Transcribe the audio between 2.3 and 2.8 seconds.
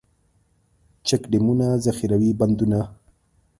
بندونه.